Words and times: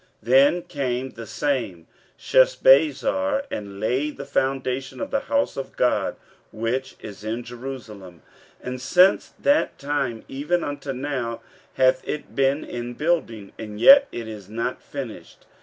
15:005:016 0.23 0.23
Then 0.33 0.61
came 0.63 1.09
the 1.11 1.27
same 1.27 1.87
Sheshbazzar, 2.17 3.45
and 3.51 3.79
laid 3.79 4.17
the 4.17 4.25
foundation 4.25 4.99
of 4.99 5.11
the 5.11 5.19
house 5.29 5.57
of 5.57 5.75
God 5.77 6.15
which 6.51 6.95
is 7.01 7.23
in 7.23 7.43
Jerusalem: 7.43 8.23
and 8.63 8.81
since 8.81 9.29
that 9.37 9.77
time 9.77 10.23
even 10.27 10.63
until 10.63 10.95
now 10.95 11.41
hath 11.75 12.01
it 12.07 12.33
been 12.33 12.63
in 12.63 12.95
building, 12.95 13.53
and 13.59 13.79
yet 13.79 14.07
it 14.11 14.27
is 14.27 14.49
not 14.49 14.81
finished. 14.81 15.45